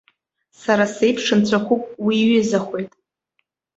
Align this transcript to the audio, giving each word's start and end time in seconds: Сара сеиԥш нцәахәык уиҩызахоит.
Сара 0.61 0.85
сеиԥш 0.95 1.25
нцәахәык 1.39 1.83
уиҩызахоит. 2.05 2.91